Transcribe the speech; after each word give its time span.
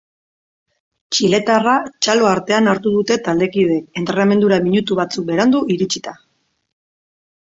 Txiletarra 1.15 1.73
txalo 2.05 2.29
artean 2.29 2.69
hartu 2.71 2.93
dute 2.95 3.17
taldekideek 3.27 4.01
entrenamendura 4.01 4.57
minutu 4.69 4.97
batzuk 5.01 5.29
berandu 5.29 5.63
iritsita. 5.77 6.15